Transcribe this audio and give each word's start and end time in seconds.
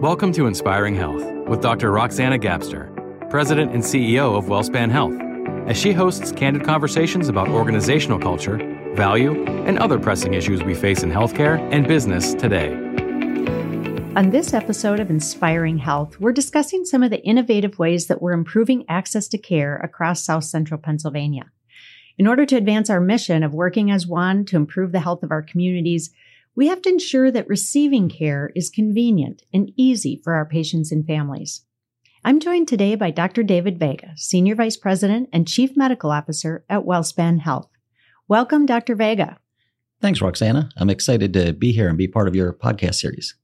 Welcome 0.00 0.30
to 0.34 0.46
Inspiring 0.46 0.94
Health 0.94 1.24
with 1.48 1.62
Dr. 1.62 1.90
Roxanna 1.90 2.38
Gapstur, 2.38 3.30
President 3.30 3.72
and 3.72 3.82
CEO 3.82 4.36
of 4.36 4.44
WellSpan 4.44 4.90
Health, 4.90 5.14
as 5.70 5.78
she 5.78 5.94
hosts 5.94 6.32
candid 6.32 6.64
conversations 6.64 7.30
about 7.30 7.48
organizational 7.48 8.18
culture, 8.18 8.58
value, 8.94 9.42
and 9.64 9.78
other 9.78 9.98
pressing 9.98 10.34
issues 10.34 10.62
we 10.62 10.74
face 10.74 11.02
in 11.02 11.10
healthcare 11.10 11.58
and 11.72 11.88
business 11.88 12.34
today. 12.34 12.74
On 14.16 14.28
this 14.28 14.52
episode 14.52 15.00
of 15.00 15.08
Inspiring 15.08 15.78
Health, 15.78 16.20
we're 16.20 16.30
discussing 16.30 16.84
some 16.84 17.02
of 17.02 17.08
the 17.08 17.24
innovative 17.24 17.78
ways 17.78 18.06
that 18.08 18.20
we're 18.20 18.32
improving 18.32 18.84
access 18.90 19.26
to 19.28 19.38
care 19.38 19.76
across 19.76 20.22
South 20.22 20.44
Central 20.44 20.78
Pennsylvania. 20.78 21.50
In 22.18 22.26
order 22.26 22.44
to 22.44 22.56
advance 22.56 22.90
our 22.90 23.00
mission 23.00 23.42
of 23.42 23.54
working 23.54 23.90
as 23.90 24.06
one 24.06 24.44
to 24.44 24.56
improve 24.56 24.92
the 24.92 25.00
health 25.00 25.22
of 25.22 25.30
our 25.30 25.42
communities, 25.42 26.10
we 26.56 26.68
have 26.68 26.80
to 26.82 26.88
ensure 26.88 27.30
that 27.30 27.48
receiving 27.48 28.08
care 28.08 28.50
is 28.56 28.70
convenient 28.70 29.42
and 29.52 29.70
easy 29.76 30.18
for 30.24 30.32
our 30.32 30.46
patients 30.46 30.90
and 30.90 31.06
families. 31.06 31.60
I'm 32.24 32.40
joined 32.40 32.66
today 32.66 32.94
by 32.94 33.10
Dr. 33.10 33.42
David 33.42 33.78
Vega, 33.78 34.12
Senior 34.16 34.54
Vice 34.54 34.78
President 34.78 35.28
and 35.32 35.46
Chief 35.46 35.76
Medical 35.76 36.10
Officer 36.10 36.64
at 36.70 36.84
WellSpan 36.84 37.40
Health. 37.40 37.68
Welcome, 38.26 38.64
Dr. 38.64 38.96
Vega. 38.96 39.38
Thanks, 40.00 40.20
Roxanna. 40.20 40.70
I'm 40.78 40.90
excited 40.90 41.34
to 41.34 41.52
be 41.52 41.72
here 41.72 41.88
and 41.88 41.98
be 41.98 42.08
part 42.08 42.26
of 42.26 42.34
your 42.34 42.54
podcast 42.54 42.94
series. 42.94 43.34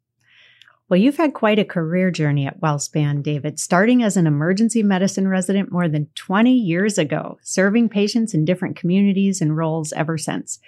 Well, 0.88 0.98
you've 1.00 1.16
had 1.16 1.32
quite 1.32 1.58
a 1.58 1.64
career 1.64 2.10
journey 2.10 2.46
at 2.46 2.60
WellSpan, 2.60 3.22
David, 3.22 3.60
starting 3.60 4.02
as 4.02 4.16
an 4.16 4.26
emergency 4.26 4.82
medicine 4.82 5.28
resident 5.28 5.70
more 5.70 5.88
than 5.88 6.08
20 6.14 6.52
years 6.52 6.98
ago, 6.98 7.38
serving 7.42 7.90
patients 7.90 8.34
in 8.34 8.44
different 8.44 8.76
communities 8.76 9.40
and 9.40 9.56
roles 9.56 9.92
ever 9.92 10.18
since. 10.18 10.58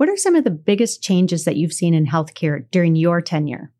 What 0.00 0.08
are 0.08 0.16
some 0.16 0.34
of 0.34 0.44
the 0.44 0.50
biggest 0.50 1.02
changes 1.02 1.44
that 1.44 1.56
you've 1.56 1.74
seen 1.74 1.92
in 1.92 2.06
healthcare 2.06 2.64
during 2.70 2.96
your 2.96 3.20
tenure? 3.20 3.70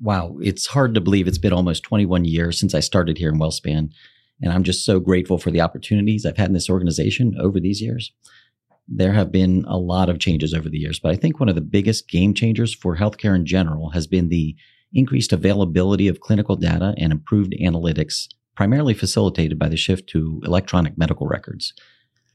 Wow, 0.00 0.38
it's 0.40 0.66
hard 0.66 0.94
to 0.94 1.00
believe 1.02 1.28
it's 1.28 1.36
been 1.36 1.52
almost 1.52 1.82
21 1.82 2.24
years 2.24 2.58
since 2.58 2.74
I 2.74 2.80
started 2.80 3.18
here 3.18 3.28
in 3.28 3.38
WellSpan. 3.38 3.90
And 4.40 4.50
I'm 4.50 4.62
just 4.62 4.86
so 4.86 4.98
grateful 4.98 5.36
for 5.36 5.50
the 5.50 5.60
opportunities 5.60 6.24
I've 6.24 6.38
had 6.38 6.48
in 6.48 6.54
this 6.54 6.70
organization 6.70 7.36
over 7.38 7.60
these 7.60 7.82
years. 7.82 8.14
There 8.88 9.12
have 9.12 9.30
been 9.30 9.66
a 9.68 9.76
lot 9.76 10.08
of 10.08 10.20
changes 10.20 10.54
over 10.54 10.70
the 10.70 10.78
years, 10.78 10.98
but 10.98 11.12
I 11.12 11.16
think 11.16 11.38
one 11.38 11.50
of 11.50 11.54
the 11.54 11.60
biggest 11.60 12.08
game 12.08 12.32
changers 12.32 12.74
for 12.74 12.96
healthcare 12.96 13.34
in 13.34 13.44
general 13.44 13.90
has 13.90 14.06
been 14.06 14.30
the 14.30 14.56
increased 14.94 15.34
availability 15.34 16.08
of 16.08 16.20
clinical 16.20 16.56
data 16.56 16.94
and 16.96 17.12
improved 17.12 17.54
analytics, 17.60 18.26
primarily 18.54 18.94
facilitated 18.94 19.58
by 19.58 19.68
the 19.68 19.76
shift 19.76 20.08
to 20.08 20.40
electronic 20.46 20.96
medical 20.96 21.26
records. 21.26 21.74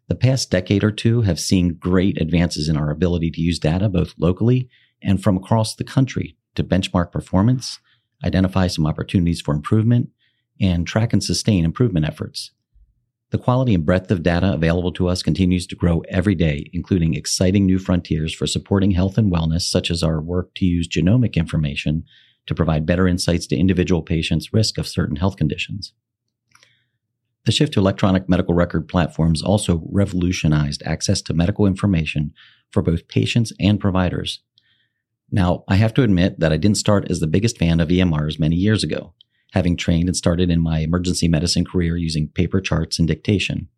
The 0.08 0.16
past 0.16 0.52
decade 0.52 0.84
or 0.84 0.92
two 0.92 1.22
have 1.22 1.40
seen 1.40 1.76
great 1.76 2.22
advances 2.22 2.68
in 2.68 2.78
our 2.78 2.90
ability 2.90 3.32
to 3.32 3.42
use 3.42 3.60
data 3.60 3.88
both 3.90 4.14
locally 4.18 4.70
and 5.02 5.22
from 5.22 5.38
across 5.38 5.76
the 5.76 5.84
country 5.84 6.36
to 6.56 6.64
benchmark 6.64 7.12
performance, 7.12 7.80
identify 8.26 8.68
some 8.68 8.86
opportunities 8.86 9.42
for 9.42 9.54
improvement, 9.54 10.10
and 10.60 10.86
track 10.86 11.14
and 11.14 11.24
sustain 11.24 11.66
improvement 11.66 12.06
efforts. 12.06 12.52
The 13.32 13.38
quality 13.38 13.74
and 13.74 13.86
breadth 13.86 14.12
of 14.12 14.24
data 14.24 14.54
available 14.54 14.92
to 14.94 15.08
us 15.08 15.24
continues 15.24 15.66
to 15.68 15.76
grow 15.76 16.02
every 16.10 16.36
day, 16.36 16.70
including 16.74 17.14
exciting 17.14 17.66
new 17.66 17.80
frontiers 17.80 18.36
for 18.36 18.46
supporting 18.46 18.92
health 18.92 19.18
and 19.18 19.32
wellness, 19.32 19.62
such 19.62 19.90
as 19.90 20.04
our 20.04 20.22
work 20.22 20.54
to 20.56 20.66
use 20.66 20.90
genomic 20.90 21.36
information 21.36 22.04
to 22.48 22.54
provide 22.54 22.86
better 22.86 23.08
insights 23.08 23.48
to 23.48 23.56
individual 23.56 24.02
patients' 24.02 24.54
risk 24.54 24.78
of 24.78 24.88
certain 24.88 25.16
health 25.16 25.38
conditions. 25.38 25.94
The 27.46 27.52
shift 27.52 27.74
to 27.74 27.80
electronic 27.80 28.30
medical 28.30 28.54
record 28.54 28.88
platforms 28.88 29.42
also 29.42 29.84
revolutionized 29.90 30.84
access 30.86 31.22
to 31.24 31.34
medical 31.34 31.66
information 31.66 32.34
for 32.72 32.84
both 32.84 33.08
patients 33.08 33.52
and 33.60 33.80
providers. 33.80 34.44
Now, 35.32 35.64
I 35.68 35.76
have 35.76 35.94
to 35.96 36.04
admit 36.04 36.40
that 36.40 36.52
I 36.52 36.58
didn't 36.58 36.78
start 36.78 37.10
as 37.10 37.20
the 37.20 37.28
biggest 37.28 37.58
fan 37.58 37.80
of 37.80 37.90
EMRs 37.90 38.40
many 38.40 38.58
years 38.58 38.84
ago, 38.84 39.14
having 39.54 39.76
trained 39.76 40.08
and 40.08 40.16
started 40.16 40.52
in 40.52 40.62
my 40.62 40.80
emergency 40.80 41.28
medicine 41.28 41.66
career 41.66 41.98
using 41.98 42.28
paper 42.28 42.62
charts 42.62 43.00
and 43.00 43.08
dictation. 43.08 43.70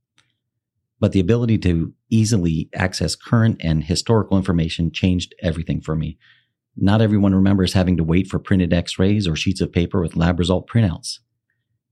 But 1.00 1.12
the 1.12 1.20
ability 1.20 1.58
to 1.60 1.94
easily 2.10 2.70
access 2.74 3.16
current 3.16 3.58
and 3.60 3.84
historical 3.84 4.38
information 4.38 4.92
changed 4.92 5.36
everything 5.42 5.80
for 5.80 5.96
me. 5.96 6.18
Not 6.76 7.02
everyone 7.02 7.36
remembers 7.36 7.74
having 7.74 7.98
to 7.98 8.04
wait 8.04 8.28
for 8.28 8.40
printed 8.40 8.74
x 8.74 8.98
rays 8.98 9.28
or 9.28 9.36
sheets 9.36 9.62
of 9.62 9.72
paper 9.72 10.02
with 10.02 10.16
lab 10.16 10.40
result 10.40 10.68
printouts. 10.68 11.20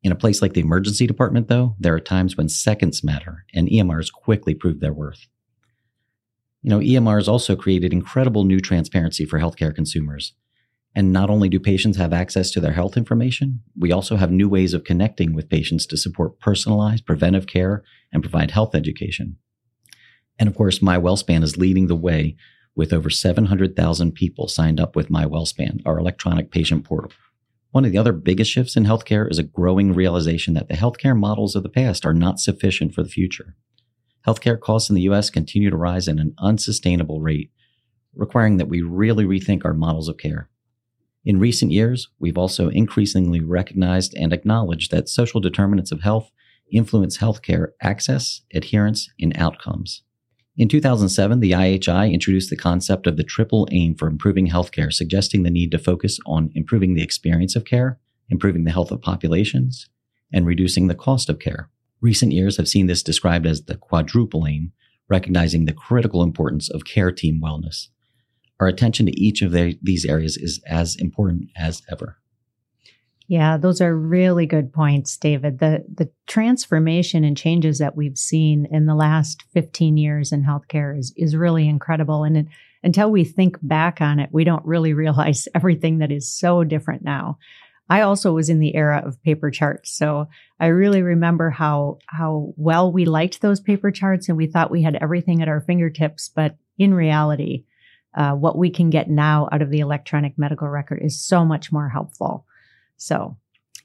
In 0.04 0.12
a 0.12 0.16
place 0.16 0.42
like 0.42 0.54
the 0.54 0.62
emergency 0.62 1.06
department, 1.06 1.48
though, 1.48 1.76
there 1.80 1.94
are 1.94 2.00
times 2.00 2.36
when 2.36 2.50
seconds 2.50 3.04
matter, 3.04 3.46
and 3.54 3.68
EMRs 3.68 4.12
quickly 4.12 4.56
prove 4.56 4.80
their 4.80 4.94
worth. 4.94 5.28
You 6.64 6.70
know, 6.70 6.80
EMRs 6.80 7.28
also 7.28 7.56
created 7.56 7.94
incredible 7.94 8.44
new 8.44 8.60
transparency 8.60 9.26
for 9.26 9.40
healthcare 9.40 9.74
consumers. 9.74 10.34
And 10.94 11.14
not 11.14 11.30
only 11.30 11.50
do 11.50 11.60
patients 11.60 11.98
have 11.98 12.14
access 12.14 12.52
to 12.52 12.60
their 12.60 12.74
health 12.74 12.98
information, 12.98 13.62
we 13.78 13.92
also 13.92 14.18
have 14.18 14.32
new 14.32 14.50
ways 14.50 14.74
of 14.74 14.84
connecting 14.84 15.34
with 15.34 15.50
patients 15.50 15.86
to 15.88 15.98
support 15.98 16.40
personalized 16.40 17.06
preventive 17.06 17.48
care 17.48 17.84
and 18.12 18.22
provide 18.22 18.52
health 18.52 18.76
education. 18.76 19.38
And 20.38 20.50
of 20.50 20.56
course, 20.56 20.82
My 20.82 20.98
WellSpan 20.98 21.44
is 21.44 21.58
leading 21.58 21.88
the 21.88 21.96
way 21.96 22.36
with 22.76 22.92
over 22.92 23.10
700,000 23.10 24.12
people 24.14 24.48
signed 24.48 24.80
up 24.80 24.96
with 24.96 25.10
My 25.10 25.26
WellSpan, 25.26 25.82
our 25.86 25.98
electronic 25.98 26.52
patient 26.52 26.84
portal. 26.84 27.12
One 27.72 27.86
of 27.86 27.92
the 27.92 27.98
other 27.98 28.12
biggest 28.12 28.52
shifts 28.52 28.76
in 28.76 28.84
healthcare 28.84 29.30
is 29.32 29.40
a 29.40 29.44
growing 29.44 29.94
realization 29.94 30.54
that 30.56 30.68
the 30.68 30.76
healthcare 30.76 31.18
models 31.18 31.56
of 31.56 31.64
the 31.64 31.70
past 31.70 32.06
are 32.06 32.14
not 32.14 32.40
sufficient 32.40 32.94
for 32.94 33.02
the 33.02 33.10
future. 33.10 33.56
Healthcare 34.28 34.60
costs 34.60 34.90
in 34.90 34.96
the 34.96 35.04
US 35.04 35.30
continue 35.30 35.70
to 35.70 35.78
rise 35.78 36.08
at 36.08 36.18
an 36.18 36.34
unsustainable 36.38 37.22
rate, 37.22 37.50
requiring 38.14 38.58
that 38.58 38.68
we 38.68 38.82
really 38.82 39.24
rethink 39.24 39.64
our 39.64 39.74
models 39.74 40.10
of 40.10 40.18
care. 40.18 40.50
In 41.24 41.40
recent 41.40 41.72
years, 41.72 42.10
we've 42.20 42.38
also 42.38 42.68
increasingly 42.68 43.40
recognized 43.40 44.14
and 44.16 44.34
acknowledged 44.34 44.92
that 44.92 45.08
social 45.08 45.40
determinants 45.40 45.92
of 45.92 46.02
health 46.02 46.30
influence 46.72 47.18
healthcare 47.20 47.70
access, 47.82 48.42
adherence, 48.54 49.10
and 49.20 49.36
outcomes. 49.38 50.04
In 50.62 50.68
2007, 50.68 51.40
the 51.40 51.54
IHI 51.54 52.14
introduced 52.14 52.52
the 52.52 52.56
concept 52.56 53.08
of 53.08 53.18
the 53.18 53.24
triple 53.24 53.68
aim 53.72 53.96
for 53.96 54.08
improving 54.08 54.48
healthcare, 54.48 54.94
suggesting 54.94 55.42
the 55.42 55.50
need 55.50 55.72
to 55.72 55.80
focus 55.80 56.20
on 56.28 56.52
improving 56.54 56.94
the 56.94 57.02
experience 57.02 57.56
of 57.56 57.66
care, 57.66 57.98
improving 58.30 58.64
the 58.64 58.70
health 58.70 58.92
of 58.92 59.02
populations, 59.02 59.90
and 60.32 60.46
reducing 60.46 60.86
the 60.86 60.94
cost 60.94 61.30
of 61.30 61.40
care. 61.40 61.72
Recent 62.00 62.32
years 62.32 62.58
have 62.58 62.68
seen 62.68 62.86
this 62.86 63.02
described 63.02 63.48
as 63.48 63.64
the 63.64 63.76
quadruple 63.76 64.46
aim, 64.48 64.72
recognizing 65.10 65.66
the 65.66 65.74
critical 65.74 66.22
importance 66.22 66.70
of 66.70 66.86
care 66.86 67.12
team 67.12 67.42
wellness. 67.44 67.88
Our 68.60 68.68
attention 68.68 69.08
to 69.08 69.20
each 69.20 69.42
of 69.42 69.54
the, 69.54 69.80
these 69.82 70.06
areas 70.06 70.38
is 70.38 70.62
as 70.68 70.96
important 70.96 71.50
as 71.58 71.82
ever. 71.92 72.21
Yeah, 73.32 73.56
those 73.56 73.80
are 73.80 73.96
really 73.96 74.46
good 74.46 74.74
points, 74.74 75.16
David. 75.16 75.60
The 75.60 75.86
the 75.88 76.10
transformation 76.28 77.24
and 77.24 77.38
changes 77.38 77.78
that 77.78 77.96
we've 77.96 78.18
seen 78.18 78.68
in 78.70 78.88
the 78.88 78.94
last 78.94 79.44
15 79.54 79.96
years 79.96 80.34
in 80.34 80.44
healthcare 80.44 81.00
is 81.00 81.14
is 81.16 81.34
really 81.34 81.66
incredible 81.70 82.26
and 82.26 82.36
it, 82.36 82.48
until 82.84 83.10
we 83.10 83.24
think 83.24 83.58
back 83.62 84.02
on 84.02 84.20
it, 84.20 84.32
we 84.34 84.44
don't 84.44 84.66
really 84.66 84.92
realize 85.06 85.48
everything 85.56 86.00
that 86.00 86.12
is 86.12 86.30
so 86.30 86.66
different 86.66 87.06
now. 87.06 87.38
I 87.90 88.02
also 88.02 88.34
was 88.34 88.50
in 88.50 88.60
the 88.60 88.76
era 88.76 89.02
of 89.06 89.24
paper 89.24 89.50
charts, 89.50 89.96
so 89.96 90.28
I 90.60 90.66
really 90.66 91.02
remember 91.02 91.52
how 91.52 92.00
how 92.08 92.54
well 92.58 92.92
we 92.92 93.06
liked 93.06 93.40
those 93.40 93.62
paper 93.62 93.92
charts 93.92 94.28
and 94.28 94.38
we 94.38 94.48
thought 94.48 94.72
we 94.72 94.82
had 94.82 94.98
everything 95.00 95.42
at 95.42 95.48
our 95.48 95.62
fingertips, 95.62 96.28
but 96.36 96.58
in 96.78 96.94
reality, 96.94 97.64
uh, 98.14 98.34
what 98.34 98.58
we 98.58 98.72
can 98.72 98.90
get 98.90 99.10
now 99.10 99.48
out 99.54 99.62
of 99.62 99.70
the 99.70 99.80
electronic 99.80 100.38
medical 100.38 100.68
record 100.68 101.00
is 101.02 101.26
so 101.26 101.46
much 101.46 101.72
more 101.72 101.88
helpful. 101.88 102.46
So, 103.02 103.36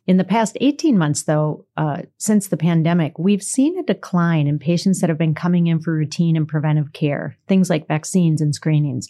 in 0.07 0.19
the 0.19 0.25
past 0.25 0.59
18 0.61 0.99
months, 0.99 1.23
though, 1.23 1.65
uh, 1.79 2.03
since 2.19 2.49
the 2.49 2.57
pandemic, 2.59 3.19
we've 3.19 3.43
seen 3.43 3.79
a 3.79 3.83
decline 3.83 4.47
in 4.47 4.59
patients 4.59 5.01
that 5.01 5.09
have 5.09 5.19
been 5.19 5.35
coming 5.35 5.69
in 5.69 5.81
for 5.81 5.95
routine 5.95 6.37
and 6.37 6.47
preventive 6.47 6.93
care, 6.93 7.39
things 7.49 7.71
like 7.71 7.89
vaccines 7.89 8.43
and 8.43 8.55
screenings. 8.55 9.09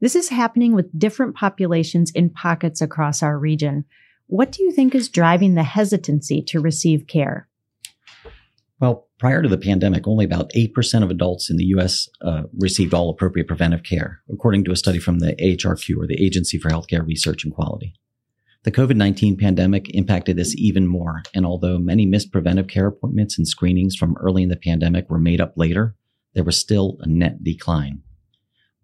This 0.00 0.14
is 0.14 0.28
happening 0.28 0.74
with 0.74 0.96
different 0.96 1.34
populations 1.34 2.12
in 2.12 2.30
pockets 2.30 2.80
across 2.80 3.20
our 3.20 3.36
region. 3.36 3.84
What 4.28 4.52
do 4.52 4.62
you 4.62 4.70
think 4.70 4.94
is 4.94 5.08
driving 5.08 5.54
the 5.54 5.64
hesitancy 5.64 6.40
to 6.42 6.60
receive 6.60 7.08
care? 7.08 7.48
Well, 8.78 9.08
prior 9.18 9.42
to 9.42 9.48
the 9.48 9.58
pandemic, 9.58 10.06
only 10.06 10.24
about 10.24 10.52
8% 10.56 11.02
of 11.02 11.10
adults 11.10 11.50
in 11.50 11.56
the 11.56 11.66
U.S. 11.76 12.08
Uh, 12.20 12.44
received 12.56 12.94
all 12.94 13.10
appropriate 13.10 13.48
preventive 13.48 13.82
care, 13.82 14.22
according 14.32 14.62
to 14.64 14.72
a 14.72 14.76
study 14.76 15.00
from 15.00 15.18
the 15.18 15.34
AHRQ, 15.34 15.96
or 15.96 16.06
the 16.06 16.24
Agency 16.24 16.58
for 16.58 16.70
Healthcare 16.70 17.04
Research 17.04 17.44
and 17.44 17.52
Quality. 17.52 17.94
The 18.64 18.70
COVID 18.70 18.94
19 18.94 19.38
pandemic 19.38 19.90
impacted 19.92 20.36
this 20.36 20.54
even 20.56 20.86
more, 20.86 21.24
and 21.34 21.44
although 21.44 21.78
many 21.78 22.06
missed 22.06 22.30
preventive 22.30 22.68
care 22.68 22.86
appointments 22.86 23.36
and 23.36 23.48
screenings 23.48 23.96
from 23.96 24.16
early 24.20 24.44
in 24.44 24.50
the 24.50 24.56
pandemic 24.56 25.10
were 25.10 25.18
made 25.18 25.40
up 25.40 25.54
later, 25.56 25.96
there 26.34 26.44
was 26.44 26.56
still 26.58 26.96
a 27.00 27.08
net 27.08 27.42
decline. 27.42 28.02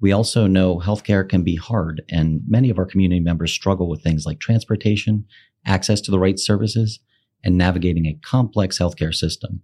We 0.01 0.11
also 0.11 0.49
know 0.49 0.81
healthcare 0.81 1.29
can 1.29 1.45
be 1.45 1.55
hard, 1.55 2.03
and 2.11 2.41
many 2.49 2.71
of 2.71 2.79
our 2.79 2.87
community 2.87 3.21
members 3.21 3.53
struggle 3.53 3.89
with 3.89 4.03
things 4.03 4.27
like 4.27 4.41
transportation, 4.41 5.27
access 5.65 6.01
to 6.01 6.11
the 6.11 6.19
right 6.19 6.41
services, 6.41 6.99
and 7.45 7.57
navigating 7.57 8.07
a 8.07 8.19
complex 8.21 8.81
healthcare 8.81 9.15
system. 9.15 9.63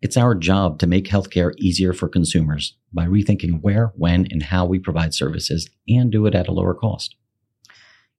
It's 0.00 0.16
our 0.16 0.36
job 0.36 0.78
to 0.78 0.86
make 0.86 1.06
healthcare 1.06 1.54
easier 1.58 1.92
for 1.92 2.08
consumers 2.08 2.76
by 2.92 3.06
rethinking 3.06 3.62
where, 3.62 3.92
when, 3.96 4.28
and 4.30 4.44
how 4.44 4.64
we 4.64 4.78
provide 4.78 5.12
services 5.12 5.68
and 5.88 6.12
do 6.12 6.26
it 6.26 6.36
at 6.36 6.46
a 6.46 6.52
lower 6.52 6.74
cost. 6.74 7.16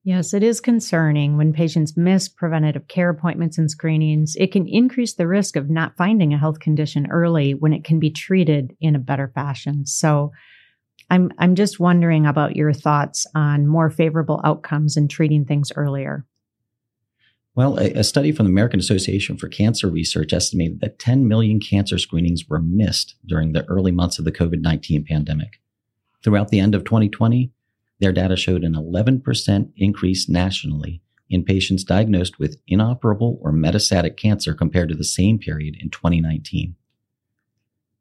Yes, 0.03 0.33
it 0.33 0.42
is 0.42 0.59
concerning 0.59 1.38
when 1.38 1.53
patients 1.53 1.95
miss 1.95 2.27
preventative 2.27 2.88
care 2.88 3.09
appointments 3.09 3.59
and 3.59 3.69
screenings. 3.69 4.36
It 4.36 4.51
can 4.51 4.68
increase 4.68 5.13
the 5.13 5.27
risk 5.27 5.56
of 5.56 5.69
not 5.69 5.95
finding 5.95 6.33
a 6.33 6.39
health 6.39 6.59
condition 6.59 7.07
early 7.12 7.53
when 7.53 7.71
it 7.71 7.83
can 7.83 8.00
be 8.00 8.09
treated 8.09 8.75
in 8.81 8.95
a 8.95 9.00
better 9.00 9.31
fashion. 9.36 9.86
So 9.86 10.31
I'm 11.12 11.31
I'm 11.38 11.53
just 11.53 11.80
wondering 11.80 12.25
about 12.25 12.56
your 12.56 12.74
thoughts 12.74 13.27
on 13.36 13.68
more 13.68 13.92
favorable 13.92 14.42
outcomes 14.44 14.98
in 14.98 15.07
treating 15.07 15.45
things 15.45 15.71
earlier. 15.75 16.25
Well, 17.54 17.77
a, 17.77 17.92
a, 17.92 18.04
study 18.06 18.31
from 18.31 18.45
the 18.45 18.51
American 18.51 18.80
Association 18.80 19.38
for 19.38 19.50
Cancer 19.50 19.89
Research 19.89 20.31
estimated 20.31 20.80
that 20.80 21.00
10 21.00 21.27
million 21.27 21.59
cancer 21.59 21.97
screenings 21.97 22.47
were 22.47 22.62
missed 22.62 23.15
during 23.25 23.51
the 23.51 23.65
early 23.65 23.92
months 23.92 24.19
of 24.19 24.25
the 24.25 24.31
COVID 24.31 24.62
19 24.62 25.04
pandemic. 25.04 25.59
Throughout 26.24 26.47
the 26.47 26.62
end 26.62 26.75
of 26.75 26.86
2020, 26.86 27.51
their 28.01 28.12
data 28.12 28.36
showed 28.36 28.63
an 28.63 28.74
11% 28.74 29.71
increase 29.77 30.27
nationally 30.27 31.01
in 31.30 31.45
patients 31.45 31.83
diagnosed 31.83 32.39
with 32.39 32.59
inoperable 32.68 33.39
or 33.42 33.53
metastatic 33.53 34.18
cancer 34.18 34.53
compared 34.53 34.89
to 34.89 34.95
the 34.95 35.03
same 35.03 35.38
period 35.39 35.77
in 35.80 35.89
2019. 35.89 36.75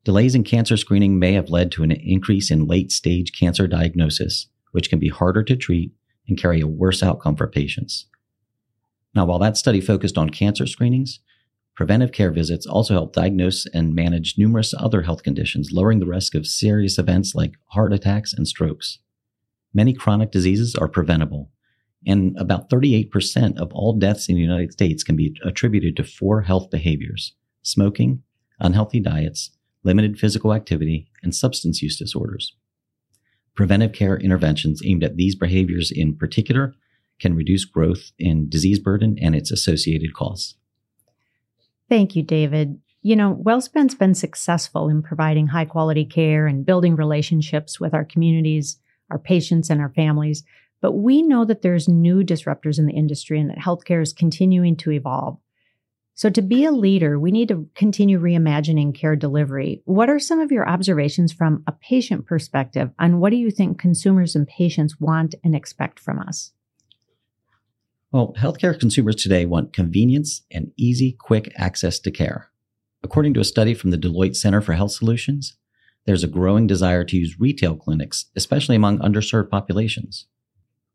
Delays 0.02 0.35
in 0.35 0.43
cancer 0.43 0.79
screening 0.79 1.19
may 1.19 1.35
have 1.35 1.50
led 1.50 1.70
to 1.70 1.82
an 1.82 1.93
increase 1.93 2.50
in 2.50 2.67
late 2.67 2.91
stage 2.91 3.38
cancer 3.38 3.69
diagnosis, 3.69 4.49
which 4.73 4.88
can 4.88 4.99
be 4.99 5.08
harder 5.08 5.43
to 5.44 5.55
treat 5.55 5.93
and 6.26 6.38
carry 6.38 6.61
a 6.61 6.67
worse 6.67 7.03
outcome 7.03 7.37
for 7.37 7.46
patients. 7.46 8.06
Now, 9.14 9.26
while 9.26 9.38
that 9.41 9.58
study 9.58 9.81
focused 9.81 10.17
on 10.17 10.31
cancer 10.31 10.67
screenings, 10.67 11.20
preventive 11.76 12.12
care 12.12 12.31
visits 12.31 12.64
also 12.64 12.94
help 12.94 13.12
diagnose 13.12 13.67
and 13.67 13.94
manage 13.94 14.38
numerous 14.38 14.73
other 14.79 15.03
health 15.03 15.23
conditions, 15.23 15.70
lowering 15.73 16.00
the 16.00 16.06
risk 16.06 16.35
of 16.35 16.46
serious 16.46 16.99
events 16.99 17.35
like 17.35 17.55
heart 17.67 17.93
attacks 17.93 18.32
and 18.32 18.49
strokes. 18.49 18.99
Many 19.72 19.93
chronic 19.93 20.31
diseases 20.31 20.75
are 20.75 20.88
preventable, 20.88 21.50
and 22.06 22.37
about 22.38 22.70
38% 22.70 23.58
of 23.58 23.72
all 23.72 23.93
deaths 23.93 24.28
in 24.28 24.34
the 24.34 24.40
United 24.40 24.72
States 24.72 25.02
can 25.02 25.17
be 25.17 25.37
attributed 25.44 25.96
to 25.96 26.05
four 26.05 26.43
health 26.43 26.70
behaviors 26.70 27.34
smoking, 27.62 28.22
unhealthy 28.58 29.00
diets, 29.00 29.50
limited 29.84 30.19
physical 30.19 30.55
activity, 30.55 31.08
and 31.22 31.34
substance 31.34 31.82
use 31.82 31.99
disorders. 31.99 32.56
Preventive 33.55 33.93
care 33.93 34.17
interventions 34.17 34.81
aimed 34.84 35.05
at 35.05 35.17
these 35.17 35.34
behaviors 35.34 35.93
in 35.94 36.17
particular 36.17 36.75
can 37.19 37.34
reduce 37.34 37.64
growth 37.64 38.12
in 38.19 38.49
disease 38.49 38.78
burden 38.78 39.19
and 39.20 39.34
its 39.34 39.50
associated 39.50 40.14
costs. 40.14 40.55
Thank 41.88 42.17
you, 42.17 42.22
David. 42.22 42.81
You 43.02 43.17
know, 43.17 43.34
WellSpan's 43.44 43.94
been 43.94 44.14
successful 44.14 44.88
in 44.88 45.02
providing 45.02 45.49
high 45.49 45.64
quality 45.64 46.05
care 46.05 46.46
and 46.46 46.64
building 46.64 46.96
relationships 46.96 47.81
with 47.81 47.94
our 47.94 48.05
communities, 48.05 48.78
our 49.11 49.19
patients, 49.19 49.71
and 49.71 49.81
our 49.81 49.91
families. 49.91 50.45
But 50.81 50.93
we 50.93 51.23
know 51.23 51.45
that 51.45 51.62
there's 51.62 51.89
new 51.89 52.23
disruptors 52.23 52.79
in 52.79 52.87
the 52.87 52.95
industry 52.95 53.39
and 53.39 53.51
that 53.51 53.59
healthcare 53.59 54.03
is 54.03 54.12
continuing 54.12 54.77
to 54.77 54.93
evolve. 54.93 55.39
So, 56.15 56.29
to 56.29 56.43
be 56.43 56.65
a 56.65 56.73
leader, 56.73 57.19
we 57.19 57.31
need 57.31 57.49
to 57.49 57.69
continue 57.75 58.21
reimagining 58.21 58.95
care 58.95 59.17
delivery. 59.17 59.81
What 59.87 60.11
are 60.11 60.19
some 60.19 60.39
of 60.39 60.53
your 60.53 60.69
observations 60.69 61.33
from 61.33 61.62
a 61.67 61.73
patient 61.73 62.27
perspective 62.27 62.91
on 62.99 63.21
what 63.21 63.31
do 63.31 63.37
you 63.37 63.51
think 63.51 63.79
consumers 63.79 64.37
and 64.37 64.47
patients 64.47 65.01
want 65.01 65.35
and 65.43 65.55
expect 65.55 65.99
from 65.99 66.19
us? 66.19 66.53
Well, 68.13 68.35
healthcare 68.39 68.79
consumers 68.79 69.17
today 69.17 69.47
want 69.47 69.73
convenience 69.73 70.43
and 70.51 70.73
easy, 70.77 71.13
quick 71.13 71.53
access 71.56 71.99
to 72.01 72.11
care. 72.11 72.51
According 73.03 73.35
to 73.35 73.41
a 73.41 73.45
study 73.45 73.73
from 73.73 73.91
the 73.91 73.97
Deloitte 73.97 74.37
Center 74.37 74.61
for 74.61 74.75
Health 74.75 74.93
Solutions, 74.93 75.56
there's 76.06 76.25
a 76.25 76.29
growing 76.29 76.67
desire 76.67 77.05
to 77.05 77.17
use 77.17 77.38
retail 77.38 77.76
clinics, 77.76 78.26
especially 78.35 78.76
among 78.76 78.99
underserved 78.99 79.50
populations. 79.50 80.26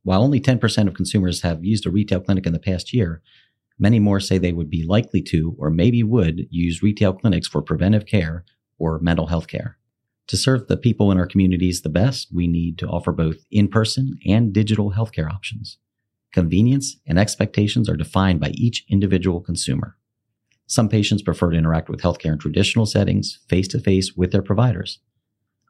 While 0.04 0.24
only 0.24 0.40
10% 0.40 0.88
of 0.88 0.94
consumers 0.94 1.42
have 1.42 1.64
used 1.64 1.86
a 1.86 1.92
retail 1.92 2.20
clinic 2.20 2.46
in 2.46 2.54
the 2.54 2.60
past 2.60 2.94
year, 2.94 3.22
many 3.80 4.00
more 4.00 4.20
say 4.20 4.38
they 4.38 4.54
would 4.54 4.70
be 4.70 4.86
likely 4.86 5.22
to 5.24 5.56
or 5.58 5.70
maybe 5.70 6.04
would 6.04 6.48
use 6.50 6.84
retail 6.84 7.14
clinics 7.14 7.48
for 7.48 7.62
preventive 7.62 8.06
care 8.06 8.46
or 8.78 9.00
mental 9.00 9.28
health 9.28 9.48
care. 9.48 9.78
To 10.28 10.38
serve 10.38 10.68
the 10.68 10.78
people 10.78 11.12
in 11.12 11.20
our 11.20 11.28
communities 11.28 11.82
the 11.82 11.90
best, 11.90 12.30
we 12.34 12.48
need 12.48 12.78
to 12.80 12.88
offer 12.88 13.12
both 13.12 13.46
in 13.52 13.68
person 13.68 14.18
and 14.26 14.54
digital 14.54 14.92
healthcare 14.94 15.32
options. 15.32 15.78
Convenience 16.34 16.98
and 17.06 17.20
expectations 17.20 17.88
are 17.88 17.96
defined 17.96 18.40
by 18.40 18.50
each 18.50 18.86
individual 18.90 19.40
consumer. 19.40 19.98
Some 20.68 20.90
patients 20.90 21.22
prefer 21.22 21.52
to 21.52 21.58
interact 21.58 21.90
with 21.90 22.02
healthcare 22.02 22.34
in 22.34 22.40
traditional 22.40 22.86
settings, 22.86 23.40
face 23.48 23.68
to 23.70 23.80
face 23.80 24.14
with 24.14 24.32
their 24.32 24.42
providers. 24.42 25.00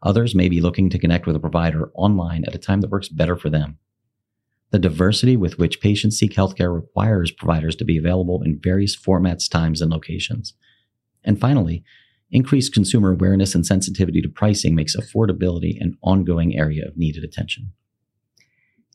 Others 0.03 0.35
may 0.35 0.47
be 0.47 0.61
looking 0.61 0.89
to 0.89 0.99
connect 0.99 1.25
with 1.25 1.35
a 1.35 1.39
provider 1.39 1.91
online 1.95 2.45
at 2.45 2.55
a 2.55 2.59
time 2.59 2.81
that 2.81 2.91
works 2.91 3.09
better 3.09 3.35
for 3.35 3.49
them. 3.49 3.77
The 4.71 4.79
diversity 4.79 5.37
with 5.37 5.57
which 5.57 5.81
patients 5.81 6.17
seek 6.17 6.33
healthcare 6.33 6.73
requires 6.73 7.31
providers 7.31 7.75
to 7.77 7.85
be 7.85 7.97
available 7.97 8.41
in 8.43 8.59
various 8.61 8.95
formats, 8.95 9.49
times, 9.49 9.81
and 9.81 9.91
locations. 9.91 10.53
And 11.23 11.39
finally, 11.39 11.83
increased 12.31 12.73
consumer 12.73 13.11
awareness 13.11 13.55
and 13.55 13.65
sensitivity 13.65 14.21
to 14.21 14.29
pricing 14.29 14.75
makes 14.75 14.95
affordability 14.95 15.79
an 15.79 15.97
ongoing 16.01 16.57
area 16.57 16.87
of 16.87 16.97
needed 16.97 17.23
attention. 17.23 17.71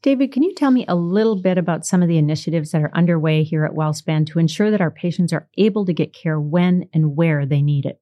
David, 0.02 0.32
can 0.32 0.42
you 0.42 0.54
tell 0.54 0.70
me 0.70 0.86
a 0.88 0.94
little 0.94 1.36
bit 1.36 1.58
about 1.58 1.84
some 1.84 2.02
of 2.02 2.08
the 2.08 2.16
initiatives 2.16 2.70
that 2.70 2.80
are 2.80 2.90
underway 2.94 3.42
here 3.42 3.66
at 3.66 3.72
WellSpan 3.72 4.26
to 4.28 4.38
ensure 4.38 4.70
that 4.70 4.80
our 4.80 4.90
patients 4.90 5.30
are 5.30 5.48
able 5.58 5.84
to 5.84 5.92
get 5.92 6.14
care 6.14 6.40
when 6.40 6.88
and 6.94 7.16
where 7.16 7.44
they 7.44 7.60
need 7.60 7.84
it? 7.84 8.00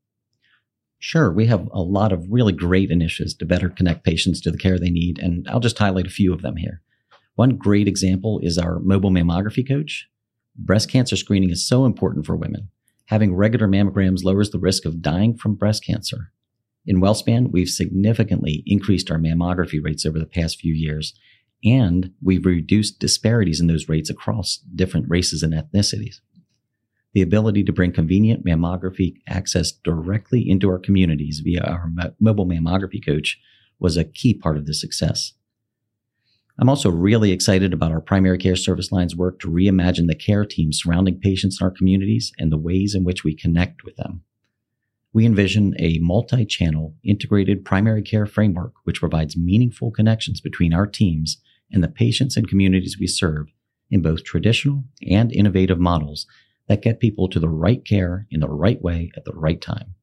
Sure. 1.00 1.32
We 1.32 1.46
have 1.46 1.68
a 1.72 1.80
lot 1.80 2.12
of 2.12 2.30
really 2.30 2.52
great 2.52 2.90
initiatives 2.90 3.34
to 3.34 3.46
better 3.46 3.68
connect 3.68 4.04
patients 4.04 4.40
to 4.42 4.52
the 4.52 4.58
care 4.58 4.78
they 4.78 4.90
need, 4.90 5.18
and 5.18 5.48
I'll 5.48 5.60
just 5.60 5.78
highlight 5.78 6.06
a 6.06 6.10
few 6.10 6.32
of 6.32 6.42
them 6.42 6.56
here. 6.56 6.82
One 7.34 7.56
great 7.56 7.88
example 7.88 8.40
is 8.42 8.58
our 8.58 8.78
mobile 8.78 9.10
mammography 9.10 9.66
coach. 9.66 10.08
Breast 10.56 10.90
cancer 10.90 11.16
screening 11.16 11.50
is 11.50 11.66
so 11.66 11.84
important 11.84 12.26
for 12.26 12.36
women. 12.36 12.68
Having 13.06 13.34
regular 13.34 13.66
mammograms 13.66 14.24
lowers 14.24 14.50
the 14.50 14.58
risk 14.58 14.84
of 14.84 15.02
dying 15.02 15.36
from 15.36 15.54
breast 15.54 15.84
cancer. 15.84 16.32
In 16.84 17.00
WellSpan, 17.00 17.50
we've 17.52 17.68
significantly 17.68 18.62
increased 18.66 19.10
our 19.10 19.18
mammography 19.18 19.82
rates 19.82 20.06
over 20.06 20.18
the 20.18 20.26
past 20.26 20.58
few 20.58 20.72
years, 20.72 21.14
and 21.64 22.12
we've 22.22 22.46
reduced 22.46 22.98
disparities 22.98 23.60
in 23.60 23.66
those 23.66 23.88
rates 23.88 24.10
across 24.10 24.58
different 24.74 25.06
races 25.08 25.42
and 25.42 25.52
ethnicities. 25.52 26.20
The 27.14 27.22
ability 27.22 27.64
to 27.64 27.72
bring 27.72 27.92
convenient 27.92 28.44
mammography 28.44 29.14
access 29.26 29.72
directly 29.72 30.48
into 30.48 30.68
our 30.68 30.78
communities 30.78 31.40
via 31.40 31.62
our 31.62 31.90
mobile 32.20 32.46
mammography 32.46 33.04
coach 33.04 33.40
was 33.80 33.96
a 33.96 34.04
key 34.04 34.34
part 34.34 34.56
of 34.56 34.66
the 34.66 34.74
success. 34.74 35.32
I'm 36.60 36.68
also 36.68 36.90
really 36.90 37.30
excited 37.30 37.72
about 37.72 37.92
our 37.92 38.00
primary 38.00 38.36
care 38.36 38.56
service 38.56 38.90
lines 38.90 39.14
work 39.14 39.38
to 39.40 39.50
reimagine 39.50 40.08
the 40.08 40.16
care 40.16 40.44
teams 40.44 40.80
surrounding 40.82 41.20
patients 41.20 41.60
in 41.60 41.64
our 41.64 41.70
communities 41.70 42.32
and 42.38 42.50
the 42.50 42.58
ways 42.58 42.94
in 42.94 43.04
which 43.04 43.22
we 43.22 43.34
connect 43.34 43.84
with 43.84 43.96
them. 43.96 44.22
We 45.12 45.24
envision 45.24 45.74
a 45.78 45.98
multi 46.00 46.44
channel 46.44 46.94
integrated 47.04 47.64
primary 47.64 48.02
care 48.02 48.26
framework 48.26 48.74
which 48.84 49.00
provides 49.00 49.36
meaningful 49.36 49.90
connections 49.90 50.40
between 50.40 50.74
our 50.74 50.86
teams 50.86 51.38
and 51.72 51.82
the 51.82 51.88
patients 51.88 52.36
and 52.36 52.48
communities 52.48 52.98
we 52.98 53.06
serve 53.06 53.48
in 53.90 54.02
both 54.02 54.24
traditional 54.24 54.84
and 55.08 55.32
innovative 55.32 55.78
models 55.78 56.26
that 56.68 56.82
get 56.82 57.00
people 57.00 57.28
to 57.28 57.40
the 57.40 57.48
right 57.48 57.84
care 57.84 58.26
in 58.30 58.40
the 58.40 58.48
right 58.48 58.82
way 58.82 59.10
at 59.16 59.24
the 59.24 59.32
right 59.32 59.60
time. 59.60 59.94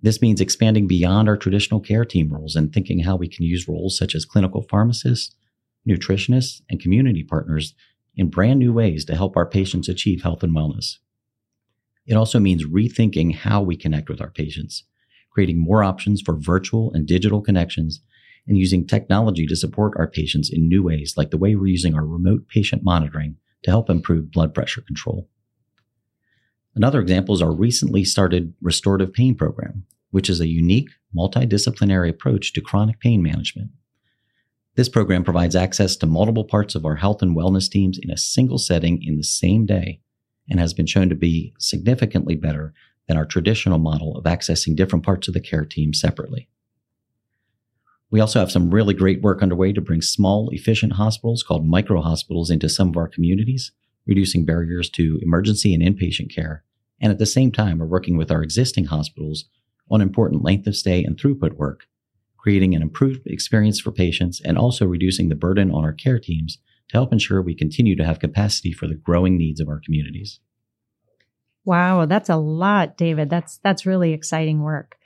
This 0.00 0.20
means 0.20 0.40
expanding 0.40 0.88
beyond 0.88 1.28
our 1.28 1.36
traditional 1.36 1.80
care 1.80 2.04
team 2.04 2.32
roles 2.32 2.56
and 2.56 2.72
thinking 2.72 3.00
how 3.00 3.16
we 3.16 3.28
can 3.28 3.44
use 3.44 3.68
roles 3.68 3.96
such 3.96 4.14
as 4.14 4.24
clinical 4.24 4.62
pharmacists, 4.62 5.34
nutritionists, 5.88 6.62
and 6.68 6.80
community 6.80 7.22
partners 7.22 7.74
in 8.16 8.28
brand 8.28 8.58
new 8.58 8.72
ways 8.72 9.04
to 9.04 9.14
help 9.14 9.36
our 9.36 9.46
patients 9.46 9.88
achieve 9.88 10.22
health 10.22 10.42
and 10.42 10.54
wellness. 10.54 10.98
It 12.06 12.14
also 12.14 12.40
means 12.40 12.66
rethinking 12.66 13.36
how 13.36 13.62
we 13.62 13.76
connect 13.76 14.08
with 14.08 14.20
our 14.20 14.30
patients, 14.30 14.84
creating 15.30 15.58
more 15.58 15.84
options 15.84 16.20
for 16.20 16.36
virtual 16.36 16.92
and 16.92 17.06
digital 17.06 17.40
connections 17.40 18.00
and 18.46 18.58
using 18.58 18.86
technology 18.86 19.46
to 19.46 19.56
support 19.56 19.94
our 19.96 20.08
patients 20.08 20.50
in 20.50 20.68
new 20.68 20.82
ways, 20.82 21.14
like 21.16 21.30
the 21.30 21.38
way 21.38 21.54
we're 21.54 21.66
using 21.66 21.94
our 21.94 22.04
remote 22.04 22.48
patient 22.48 22.82
monitoring 22.82 23.36
to 23.62 23.70
help 23.70 23.88
improve 23.88 24.30
blood 24.30 24.52
pressure 24.54 24.80
control. 24.80 25.28
Another 26.74 27.00
example 27.00 27.34
is 27.34 27.42
our 27.42 27.52
recently 27.52 28.04
started 28.04 28.54
restorative 28.60 29.12
pain 29.12 29.34
program, 29.34 29.84
which 30.10 30.30
is 30.30 30.40
a 30.40 30.48
unique 30.48 30.88
multidisciplinary 31.14 32.08
approach 32.08 32.52
to 32.52 32.60
chronic 32.60 32.98
pain 32.98 33.22
management. 33.22 33.70
This 34.74 34.88
program 34.88 35.22
provides 35.22 35.54
access 35.54 35.96
to 35.96 36.06
multiple 36.06 36.44
parts 36.44 36.74
of 36.74 36.86
our 36.86 36.96
health 36.96 37.20
and 37.20 37.36
wellness 37.36 37.70
teams 37.70 37.98
in 38.02 38.10
a 38.10 38.16
single 38.16 38.58
setting 38.58 39.02
in 39.02 39.18
the 39.18 39.24
same 39.24 39.66
day 39.66 40.00
and 40.48 40.58
has 40.58 40.72
been 40.72 40.86
shown 40.86 41.10
to 41.10 41.14
be 41.14 41.52
significantly 41.58 42.36
better 42.36 42.72
than 43.06 43.18
our 43.18 43.26
traditional 43.26 43.78
model 43.78 44.16
of 44.16 44.24
accessing 44.24 44.74
different 44.74 45.04
parts 45.04 45.28
of 45.28 45.34
the 45.34 45.40
care 45.40 45.66
team 45.66 45.92
separately. 45.92 46.48
We 48.12 48.20
also 48.20 48.40
have 48.40 48.52
some 48.52 48.70
really 48.70 48.92
great 48.92 49.22
work 49.22 49.42
underway 49.42 49.72
to 49.72 49.80
bring 49.80 50.02
small, 50.02 50.50
efficient 50.50 50.92
hospitals 50.92 51.42
called 51.42 51.66
micro 51.66 52.02
hospitals 52.02 52.50
into 52.50 52.68
some 52.68 52.90
of 52.90 52.96
our 52.98 53.08
communities, 53.08 53.72
reducing 54.06 54.44
barriers 54.44 54.90
to 54.90 55.18
emergency 55.22 55.72
and 55.72 55.82
inpatient 55.82 56.32
care. 56.32 56.62
And 57.00 57.10
at 57.10 57.18
the 57.18 57.24
same 57.24 57.50
time, 57.50 57.78
we're 57.78 57.86
working 57.86 58.18
with 58.18 58.30
our 58.30 58.42
existing 58.42 58.84
hospitals 58.84 59.46
on 59.90 60.02
important 60.02 60.44
length 60.44 60.66
of 60.66 60.76
stay 60.76 61.02
and 61.02 61.18
throughput 61.18 61.54
work, 61.54 61.86
creating 62.36 62.74
an 62.74 62.82
improved 62.82 63.26
experience 63.26 63.80
for 63.80 63.90
patients 63.90 64.42
and 64.44 64.58
also 64.58 64.84
reducing 64.84 65.30
the 65.30 65.34
burden 65.34 65.70
on 65.70 65.82
our 65.82 65.94
care 65.94 66.18
teams 66.18 66.58
to 66.90 66.98
help 66.98 67.14
ensure 67.14 67.40
we 67.40 67.54
continue 67.54 67.96
to 67.96 68.04
have 68.04 68.18
capacity 68.18 68.72
for 68.72 68.86
the 68.86 68.94
growing 68.94 69.38
needs 69.38 69.58
of 69.58 69.68
our 69.68 69.80
communities. 69.82 70.38
Wow, 71.64 72.04
that's 72.04 72.28
a 72.28 72.36
lot, 72.36 72.98
David. 72.98 73.30
That's 73.30 73.56
that's 73.58 73.86
really 73.86 74.12
exciting 74.12 74.62
work. 74.62 74.98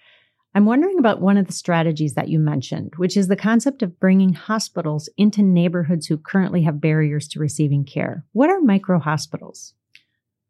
I'm 0.57 0.65
wondering 0.65 0.99
about 0.99 1.21
one 1.21 1.37
of 1.37 1.49
the 1.49 1.53
strategies 1.53 2.15
that 2.15 2.31
you 2.31 2.39
mentioned, 2.39 2.95
which 2.97 3.15
is 3.15 3.29
the 3.29 3.37
concept 3.37 3.83
of 3.83 4.01
bringing 4.01 4.33
hospitals 4.33 5.11
into 5.19 5.43
neighborhoods 5.43 6.07
who 6.07 6.17
currently 6.17 6.63
have 6.63 6.81
barriers 6.81 7.29
to 7.29 7.39
receiving 7.39 7.85
care. 7.85 8.25
What 8.33 8.49
are 8.49 8.63
micro 8.63 8.99
hospitals? 8.99 9.75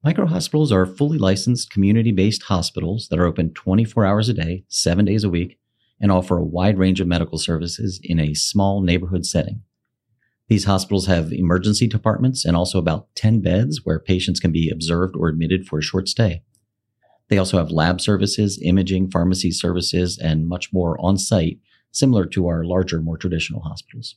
Micro 0.04 0.26
hospitals 0.26 0.70
are 0.70 0.86
fully 0.86 1.18
licensed 1.18 1.72
community 1.72 2.12
based 2.12 2.44
hospitals 2.44 3.08
that 3.08 3.18
are 3.18 3.26
open 3.26 3.52
24 3.52 4.04
hours 4.04 4.28
a 4.28 4.34
day, 4.34 4.62
seven 4.68 5.04
days 5.04 5.24
a 5.24 5.28
week, 5.28 5.58
and 6.00 6.12
offer 6.12 6.38
a 6.38 6.44
wide 6.44 6.78
range 6.78 7.00
of 7.00 7.08
medical 7.08 7.36
services 7.36 7.98
in 8.00 8.20
a 8.20 8.32
small 8.32 8.82
neighborhood 8.82 9.26
setting. 9.26 9.62
These 10.46 10.66
hospitals 10.66 11.08
have 11.08 11.32
emergency 11.32 11.88
departments 11.88 12.44
and 12.44 12.56
also 12.56 12.78
about 12.78 13.12
10 13.16 13.40
beds 13.40 13.80
where 13.82 13.98
patients 13.98 14.38
can 14.38 14.52
be 14.52 14.70
observed 14.70 15.16
or 15.16 15.26
admitted 15.26 15.66
for 15.66 15.80
a 15.80 15.82
short 15.82 16.06
stay. 16.06 16.44
They 17.28 17.38
also 17.38 17.58
have 17.58 17.70
lab 17.70 18.00
services, 18.00 18.60
imaging, 18.62 19.10
pharmacy 19.10 19.50
services, 19.50 20.18
and 20.18 20.48
much 20.48 20.72
more 20.72 20.96
on 21.00 21.18
site, 21.18 21.58
similar 21.90 22.26
to 22.26 22.46
our 22.46 22.64
larger, 22.64 23.00
more 23.00 23.16
traditional 23.16 23.62
hospitals. 23.62 24.16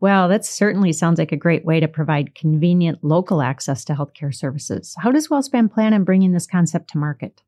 Well, 0.00 0.28
that 0.28 0.46
certainly 0.46 0.92
sounds 0.92 1.18
like 1.18 1.32
a 1.32 1.36
great 1.36 1.64
way 1.64 1.78
to 1.80 1.88
provide 1.88 2.34
convenient 2.34 3.04
local 3.04 3.42
access 3.42 3.84
to 3.84 3.94
healthcare 3.94 4.34
services. 4.34 4.94
How 4.98 5.10
does 5.10 5.28
WellSpan 5.28 5.70
plan 5.70 5.92
on 5.92 6.04
bringing 6.04 6.32
this 6.32 6.46
concept 6.46 6.90
to 6.90 6.98
market? 6.98 7.42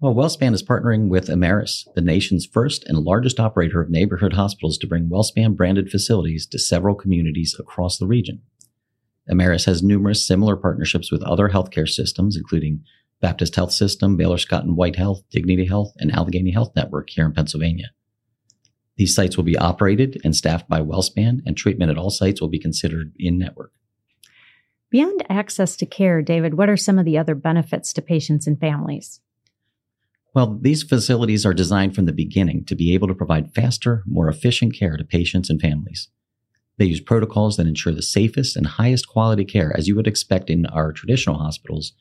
Well, 0.00 0.14
WellSpan 0.14 0.54
is 0.54 0.62
partnering 0.62 1.08
with 1.08 1.28
Emerus, 1.28 1.86
the 1.94 2.00
nation's 2.00 2.46
first 2.46 2.84
and 2.86 2.96
largest 3.00 3.38
operator 3.38 3.82
of 3.82 3.90
neighborhood 3.90 4.32
hospitals, 4.32 4.78
to 4.78 4.86
bring 4.86 5.10
WellSpan 5.10 5.54
branded 5.54 5.90
facilities 5.90 6.46
to 6.46 6.58
several 6.58 6.94
communities 6.94 7.54
across 7.58 7.98
the 7.98 8.06
region. 8.06 8.40
Emerus 9.30 9.66
has 9.66 9.82
numerous 9.82 10.26
similar 10.26 10.56
partnerships 10.56 11.12
with 11.12 11.22
other 11.24 11.50
healthcare 11.50 11.86
systems, 11.86 12.34
including 12.34 12.82
Baptist 13.20 13.54
Health 13.54 13.72
System, 13.72 14.16
Baylor 14.16 14.38
Scott 14.38 14.64
and 14.64 14.76
White 14.76 14.96
Health, 14.96 15.22
Dignity 15.30 15.66
Health, 15.66 15.92
and 15.98 16.10
Allegheny 16.12 16.50
Health 16.50 16.72
Network 16.74 17.10
here 17.10 17.26
in 17.26 17.32
Pennsylvania. 17.32 17.90
These 18.96 19.14
sites 19.14 19.36
will 19.36 19.44
be 19.44 19.56
operated 19.56 20.20
and 20.24 20.36
staffed 20.36 20.68
by 20.68 20.80
WellSpan, 20.80 21.40
and 21.46 21.56
treatment 21.56 21.90
at 21.90 21.98
all 21.98 22.10
sites 22.10 22.40
will 22.40 22.48
be 22.48 22.58
considered 22.58 23.12
in 23.18 23.38
network. 23.38 23.72
Beyond 24.90 25.24
access 25.28 25.76
to 25.76 25.86
care, 25.86 26.20
David, 26.20 26.54
what 26.54 26.68
are 26.68 26.76
some 26.76 26.98
of 26.98 27.04
the 27.04 27.16
other 27.16 27.34
benefits 27.34 27.92
to 27.92 28.02
patients 28.02 28.46
and 28.46 28.58
families? 28.58 29.20
Well, 30.34 30.58
these 30.60 30.82
facilities 30.82 31.46
are 31.46 31.54
designed 31.54 31.94
from 31.94 32.06
the 32.06 32.12
beginning 32.12 32.64
to 32.66 32.74
be 32.74 32.94
able 32.94 33.08
to 33.08 33.14
provide 33.14 33.54
faster, 33.54 34.02
more 34.06 34.28
efficient 34.28 34.74
care 34.74 34.96
to 34.96 35.04
patients 35.04 35.50
and 35.50 35.60
families. 35.60 36.08
They 36.76 36.86
use 36.86 37.00
protocols 37.00 37.56
that 37.56 37.66
ensure 37.66 37.92
the 37.92 38.02
safest 38.02 38.56
and 38.56 38.66
highest 38.66 39.08
quality 39.08 39.44
care 39.44 39.76
as 39.76 39.86
you 39.86 39.96
would 39.96 40.06
expect 40.06 40.50
in 40.50 40.66
our 40.66 40.92
traditional 40.92 41.38
hospitals 41.38 41.92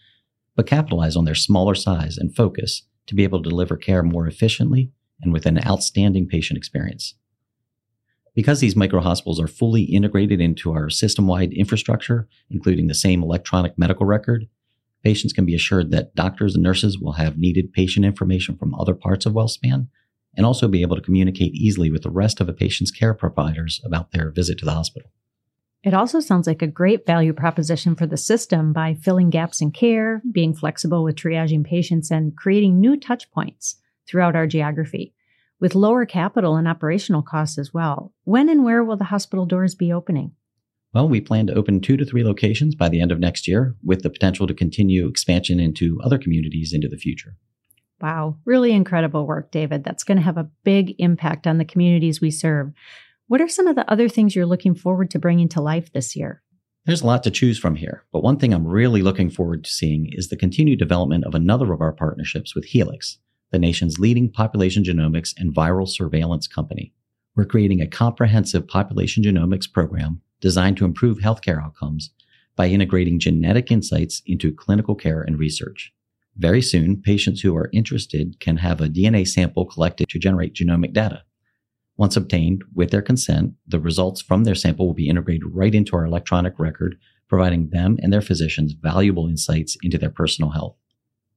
but 0.56 0.68
capitalize 0.68 1.16
on 1.16 1.26
their 1.26 1.36
smaller 1.36 1.76
size 1.76 2.18
and 2.18 2.36
focus 2.36 2.84
to 3.08 3.16
be 3.16 3.24
able 3.24 3.42
to 3.42 3.50
deliver 3.50 3.76
care 3.76 4.04
more 4.04 4.28
efficiently 4.28 4.92
and 5.22 5.34
with 5.34 5.46
an 5.46 5.60
outstanding 5.66 6.28
patient 6.28 6.58
experience. 6.58 7.16
Because 8.36 8.60
these 8.60 8.76
micro 8.76 9.02
hospitals 9.02 9.40
are 9.40 9.48
fully 9.48 9.84
integrated 9.84 10.40
into 10.40 10.72
our 10.72 10.90
system 10.90 11.28
wide 11.28 11.52
infrastructure, 11.52 12.28
including 12.50 12.88
the 12.88 12.94
same 12.94 13.24
electronic 13.24 13.78
medical 13.78 14.06
record, 14.06 14.48
patients 15.04 15.34
can 15.34 15.46
be 15.46 15.56
assured 15.56 15.92
that 15.92 16.16
doctors 16.16 16.56
and 16.56 16.64
nurses 16.64 17.00
will 17.00 17.14
have 17.14 17.38
needed 17.38 17.74
patient 17.74 18.06
information 18.06 18.58
from 18.58 18.76
other 18.76 18.94
parts 18.94 19.26
of 19.26 19.34
WellSpan 19.34 19.88
and 20.38 20.46
also 20.46 20.68
be 20.68 20.82
able 20.82 20.96
to 20.96 21.02
communicate 21.02 21.54
easily 21.54 21.90
with 21.90 22.04
the 22.04 22.10
rest 22.10 22.40
of 22.40 22.48
a 22.48 22.54
patient's 22.54 22.92
care 22.92 23.14
providers 23.14 23.82
about 23.84 24.12
their 24.12 24.30
visit 24.30 24.58
to 24.60 24.66
the 24.66 24.72
hospital. 24.72 25.12
It 25.84 25.94
also 25.94 26.20
sounds 26.20 26.46
like 26.46 26.62
a 26.62 26.68
great 26.68 27.06
value 27.06 27.32
proposition 27.32 27.96
for 27.96 28.06
the 28.06 28.18
system 28.18 28.74
by 28.74 28.96
filling 28.96 29.30
gaps 29.30 29.62
in 29.62 29.72
care, 29.72 30.22
being 30.30 30.54
flexible 30.54 31.04
with 31.04 31.16
triaging 31.16 31.64
patients, 31.64 32.12
and 32.12 32.36
creating 32.36 32.80
new 32.80 32.98
touch 32.98 33.32
points 33.32 33.78
throughout 34.06 34.36
our 34.36 34.48
geography 34.48 35.14
with 35.60 35.76
lower 35.76 36.06
capital 36.06 36.56
and 36.56 36.68
operational 36.68 37.22
costs 37.22 37.58
as 37.58 37.74
well. 37.74 38.14
When 38.24 38.50
and 38.50 38.64
where 38.64 38.84
will 38.84 38.98
the 38.98 39.06
hospital 39.06 39.46
doors 39.46 39.76
be 39.76 39.92
opening? 39.92 40.32
Well, 40.94 41.08
we 41.08 41.22
plan 41.22 41.48
to 41.48 41.54
open 41.54 41.82
two 41.82 41.98
to 41.98 42.06
three 42.06 42.24
locations 42.24 42.76
by 42.76 42.90
the 42.90 43.02
end 43.02 43.12
of 43.12 43.20
next 43.20 43.48
year 43.48 43.76
with 43.84 44.02
the 44.02 44.10
potential 44.10 44.48
to 44.48 44.54
continue 44.54 45.08
expansion 45.08 45.60
into 45.60 46.00
other 46.04 46.18
communities 46.18 46.74
into 46.74 46.88
the 46.88 46.98
future. 46.98 47.36
Wow, 48.02 48.38
really 48.46 48.72
incredible 48.72 49.28
work, 49.28 49.52
David. 49.52 49.84
That's 49.84 50.04
going 50.04 50.18
to 50.18 50.24
have 50.24 50.38
a 50.38 50.50
big 50.64 50.96
impact 50.98 51.46
on 51.46 51.58
the 51.58 51.66
communities 51.66 52.22
we 52.22 52.32
serve. 52.32 52.72
What 53.30 53.42
are 53.42 53.48
some 53.48 53.68
of 53.68 53.76
the 53.76 53.88
other 53.88 54.10
things 54.10 54.36
you're 54.36 54.48
looking 54.48 54.74
forward 54.74 55.12
to 55.12 55.20
bringing 55.20 55.48
to 55.50 55.62
life 55.62 55.94
this 55.94 56.16
year? 56.16 56.42
There's 56.88 57.04
a 57.04 57.06
lot 57.06 57.22
to 57.22 57.30
choose 57.30 57.60
from 57.60 57.76
here, 57.76 58.04
but 58.12 58.24
one 58.24 58.40
thing 58.40 58.56
I'm 58.56 58.66
really 58.66 59.04
looking 59.04 59.30
forward 59.30 59.64
to 59.64 59.70
seeing 59.70 60.10
is 60.14 60.30
the 60.30 60.36
continued 60.36 60.80
development 60.80 61.26
of 61.26 61.36
another 61.36 61.72
of 61.72 61.80
our 61.80 61.92
partnerships 61.92 62.56
with 62.56 62.66
Helix, 62.66 63.20
the 63.52 63.60
nation's 63.60 64.00
leading 64.00 64.32
population 64.32 64.84
genomics 64.84 65.36
and 65.38 65.54
viral 65.54 65.88
surveillance 65.88 66.48
company. 66.48 66.92
We're 67.36 67.46
creating 67.46 67.82
a 67.82 67.88
comprehensive 67.88 68.68
population 68.68 69.22
genomics 69.22 69.72
program 69.72 70.22
designed 70.42 70.78
to 70.78 70.86
improve 70.86 71.20
healthcare 71.20 71.64
outcomes 71.64 72.10
by 72.56 72.70
integrating 72.70 73.20
genetic 73.20 73.70
insights 73.70 74.24
into 74.26 74.52
clinical 74.52 74.96
care 74.96 75.22
and 75.22 75.38
research. 75.38 75.94
Very 76.36 76.64
soon, 76.64 77.00
patients 77.00 77.42
who 77.42 77.56
are 77.56 77.70
interested 77.74 78.40
can 78.40 78.58
have 78.58 78.82
a 78.82 78.90
DNA 78.90 79.28
sample 79.28 79.68
collected 79.68 80.10
to 80.10 80.18
generate 80.18 80.56
genomic 80.56 80.94
data. 80.94 81.22
Once 82.00 82.16
obtained 82.16 82.64
with 82.74 82.92
their 82.92 83.02
consent, 83.02 83.54
the 83.68 83.78
results 83.78 84.22
from 84.22 84.46
their 84.46 84.56
sample 84.56 84.88
will 84.88 84.94
be 84.94 85.10
integrated 85.10 85.44
right 85.52 85.76
into 85.76 85.98
our 85.98 86.06
electronic 86.06 86.58
record, 86.58 86.96
providing 87.28 87.72
them 87.72 87.98
and 88.02 88.14
their 88.14 88.22
physicians 88.22 88.72
valuable 88.72 89.28
insights 89.28 89.76
into 89.84 89.98
their 89.98 90.10
personal 90.10 90.52
health. 90.52 90.78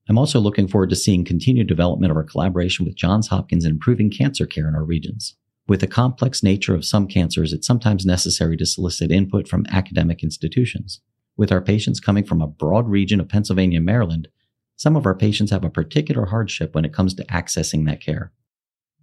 I'm 0.09 0.19
also 0.19 0.39
looking 0.39 0.69
forward 0.69 0.91
to 0.91 0.97
seeing 0.97 1.25
continued 1.25 1.67
development 1.67 2.13
of 2.13 2.17
our 2.17 2.23
collaboration 2.23 2.85
with 2.85 2.95
Johns 2.95 3.27
Hopkins 3.27 3.65
in 3.65 3.73
improving 3.73 4.09
cancer 4.09 4.47
care 4.47 4.69
in 4.69 4.77
our 4.77 4.85
regions. 4.85 5.35
With 5.67 5.81
the 5.81 5.89
complex 5.89 6.45
nature 6.45 6.77
of 6.77 6.85
some 6.85 7.09
cancers, 7.09 7.53
it's 7.53 7.67
sometimes 7.67 8.07
necessary 8.07 8.57
to 8.59 8.65
solicit 8.65 9.11
input 9.11 9.49
from 9.49 9.67
academic 9.69 10.23
institutions. 10.23 11.01
With 11.37 11.51
our 11.51 11.61
patients 11.61 11.99
coming 11.99 12.23
from 12.23 12.41
a 12.41 12.47
broad 12.47 12.89
region 12.89 13.19
of 13.19 13.29
Pennsylvania 13.29 13.79
and 13.79 13.87
Maryland, 13.87 14.29
some 14.77 14.95
of 14.95 15.07
our 15.07 15.17
patients 15.17 15.51
have 15.51 15.65
a 15.65 15.71
particular 15.71 16.27
hardship 16.27 16.73
when 16.73 16.85
it 16.85 16.95
comes 16.95 17.15
to 17.15 17.27
accessing 17.27 17.85
that 17.87 18.01
care. 18.01 18.31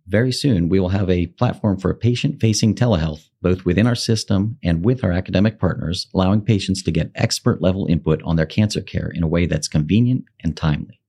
Very 0.10 0.32
soon, 0.32 0.70
we 0.70 0.80
will 0.80 0.90
have 0.90 1.08
a 1.08 1.28
platform 1.28 1.78
for 1.78 1.92
a 1.92 1.96
patient 1.96 2.42
facing 2.42 2.74
telehealth, 2.74 3.30
both 3.44 3.64
within 3.64 3.86
our 3.86 3.94
system 3.94 4.58
and 4.64 4.84
with 4.84 5.04
our 5.04 5.12
academic 5.12 5.60
partners, 5.60 6.08
allowing 6.16 6.42
patients 6.42 6.82
to 6.82 6.92
get 6.92 7.12
expert 7.14 7.62
level 7.62 7.86
input 7.86 8.24
on 8.24 8.36
their 8.36 8.48
cancer 8.48 8.82
care 8.82 9.12
in 9.14 9.22
a 9.22 9.28
way 9.28 9.46
that's 9.46 9.68
convenient 9.68 10.26
and 10.44 10.58
timely. 10.58 11.00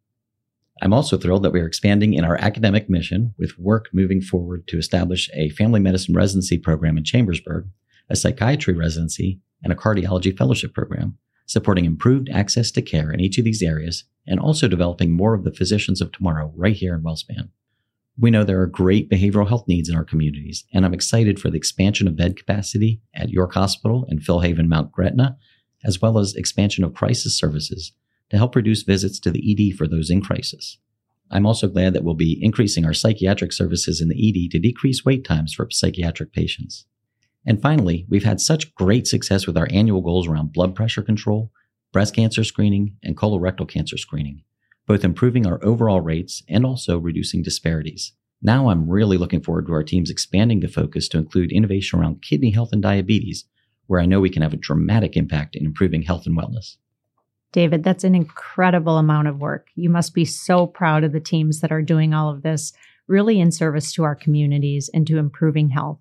I'm 0.83 0.93
also 0.93 1.17
thrilled 1.17 1.45
that 1.45 1.53
we 1.53 1.61
are 1.61 1.67
expanding 1.67 2.13
in 2.13 2.27
our 2.27 2.37
academic 2.43 2.91
mission 2.91 3.33
with 3.39 3.59
work 3.59 3.89
moving 3.95 4.21
forward 4.21 4.69
to 4.69 4.77
establish 4.77 5.31
a 5.33 5.49
family 5.49 5.81
medicine 5.81 6.15
residency 6.15 6.59
program 6.59 6.99
in 6.99 7.05
Chambersburg, 7.05 7.71
a 8.11 8.17
psychiatry 8.17 8.75
residency, 8.75 9.41
and 9.65 9.73
a 9.73 9.77
cardiology 9.77 10.37
fellowship 10.37 10.75
program, 10.75 11.17
supporting 11.47 11.87
improved 11.87 12.29
access 12.29 12.71
to 12.73 12.83
care 12.83 13.11
in 13.11 13.21
each 13.21 13.39
of 13.39 13.47
these 13.47 13.63
areas 13.63 14.05
and 14.27 14.39
also 14.39 14.69
developing 14.69 15.11
more 15.11 15.33
of 15.33 15.45
the 15.45 15.55
physicians 15.55 16.03
of 16.03 16.13
tomorrow 16.13 16.53
right 16.55 16.77
here 16.77 16.95
in 16.95 17.03
WellSpan. 17.03 17.49
We 18.19 18.31
know 18.31 18.45
there 18.45 18.61
are 18.61 18.67
great 18.67 19.09
behavioral 19.09 19.49
health 19.49 19.67
needs 19.67 19.89
in 19.89 19.97
our 19.97 20.05
communities, 20.05 20.65
and 20.75 20.85
I'm 20.85 20.95
excited 20.95 21.39
for 21.39 21.49
the 21.49 21.57
expansion 21.57 22.07
of 22.07 22.17
bed 22.17 22.37
capacity 22.37 23.01
at 23.15 23.31
York 23.31 23.55
Hospital 23.55 24.07
and 24.09 24.21
Philhaven 24.21 24.69
Mount 24.69 24.93
Gretna, 24.93 25.39
as 25.85 26.03
well 26.03 26.19
as 26.19 26.35
expansion 26.35 26.85
of 26.85 26.95
crisis 26.95 27.39
services 27.39 27.93
to 28.31 28.37
help 28.37 28.55
reduce 28.55 28.83
visits 28.83 29.19
to 29.21 29.31
the 29.31 29.73
ED 29.73 29.77
for 29.77 29.87
those 29.87 30.11
in 30.11 30.21
crisis. 30.21 30.79
I'm 31.31 31.47
also 31.47 31.69
glad 31.69 31.95
that 31.95 32.05
we'll 32.05 32.15
be 32.15 32.39
increasing 32.43 32.85
our 32.85 32.93
psychiatric 32.93 33.53
services 33.53 34.01
in 34.01 34.09
the 34.09 34.29
ED 34.29 34.51
to 34.51 34.59
decrease 34.59 35.05
wait 35.05 35.25
times 35.25 35.55
for 35.55 35.69
psychiatric 35.71 36.33
patients. 36.33 36.87
And 37.47 37.63
finally, 37.63 38.05
we've 38.09 38.25
had 38.25 38.41
such 38.41 38.75
great 38.75 39.07
success 39.07 39.47
with 39.47 39.57
our 39.57 39.69
annual 39.71 40.03
goals 40.03 40.29
around 40.29 40.53
blood 40.53 40.75
pressure 40.75 41.03
control, 41.03 41.53
breast 41.93 42.15
cancer 42.15 42.45
screening, 42.45 42.97
and 43.03 43.17
colorectal 43.17 43.69
cancer 43.69 43.97
screening 43.97 44.43
both 44.91 45.05
improving 45.05 45.47
our 45.47 45.65
overall 45.65 46.01
rates 46.01 46.43
and 46.49 46.67
also 46.67 46.99
reducing 46.99 47.45
disparities. 47.45 48.11
Now 48.43 48.71
I'm 48.71 48.91
really 48.91 49.17
looking 49.17 49.41
forward 49.41 49.69
to 49.69 49.73
our 49.73 49.85
teams 49.85 50.11
expanding 50.11 50.59
the 50.59 50.67
focus 50.67 51.07
to 51.11 51.19
include 51.19 51.53
innovation 51.53 52.01
around 52.01 52.23
kidney 52.23 52.51
health 52.51 52.71
and 52.73 52.83
diabetes, 52.83 53.45
where 53.87 54.01
I 54.01 54.07
know 54.07 54.19
we 54.19 54.31
can 54.31 54.43
have 54.43 54.53
a 54.53 54.57
dramatic 54.57 55.17
impact 55.17 55.55
in 55.55 55.65
improving 55.65 56.03
health 56.03 56.27
and 56.27 56.37
wellness. 56.37 56.75
David, 57.53 57.85
that's 57.85 58.03
an 58.03 58.17
incredible 58.17 58.99
amount 58.99 59.29
of 59.29 59.39
work. 59.41 59.69
You 59.77 59.91
must 59.91 60.13
be 60.13 60.25
so 60.25 60.67
proud 60.67 61.05
of 61.05 61.13
the 61.13 61.21
teams 61.21 61.61
that 61.61 61.71
are 61.71 61.83
doing 61.83 62.13
all 62.13 62.29
of 62.29 62.43
this, 62.43 62.73
really 63.07 63.39
in 63.39 63.53
service 63.53 63.93
to 63.93 64.03
our 64.03 64.17
communities 64.17 64.91
and 64.93 65.07
to 65.07 65.19
improving 65.19 65.69
health. 65.69 66.01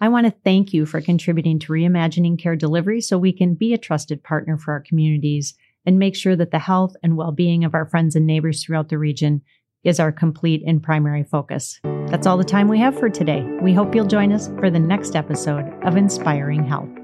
I 0.00 0.08
want 0.08 0.26
to 0.26 0.40
thank 0.44 0.72
you 0.72 0.86
for 0.86 1.00
contributing 1.00 1.58
to 1.58 1.72
reimagining 1.72 2.38
care 2.38 2.54
delivery 2.54 3.00
so 3.00 3.18
we 3.18 3.32
can 3.32 3.54
be 3.54 3.74
a 3.74 3.78
trusted 3.78 4.22
partner 4.22 4.56
for 4.56 4.70
our 4.70 4.80
communities 4.80 5.54
and 5.86 5.98
make 5.98 6.16
sure 6.16 6.36
that 6.36 6.50
the 6.50 6.58
health 6.58 6.94
and 7.02 7.16
well 7.16 7.32
being 7.32 7.64
of 7.64 7.74
our 7.74 7.86
friends 7.86 8.16
and 8.16 8.26
neighbors 8.26 8.62
throughout 8.62 8.88
the 8.88 8.98
region 8.98 9.42
is 9.82 9.98
our 9.98 10.12
complete 10.12 10.62
and 10.66 10.82
primary 10.82 11.24
focus. 11.24 11.80
That's 12.08 12.26
all 12.26 12.36
the 12.36 12.44
time 12.44 12.68
we 12.68 12.78
have 12.80 12.98
for 12.98 13.08
today. 13.08 13.42
We 13.62 13.72
hope 13.72 13.94
you'll 13.94 14.06
join 14.06 14.32
us 14.32 14.48
for 14.58 14.70
the 14.70 14.78
next 14.78 15.16
episode 15.16 15.72
of 15.82 15.96
Inspiring 15.96 16.66
Health. 16.66 16.99